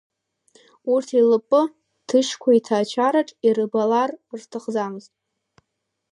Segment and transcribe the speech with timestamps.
[0.93, 1.61] Урҭ еилыппы
[2.07, 5.11] Ҭышькәа иҭаацәараҿ ирбалар рҭахӡамызт.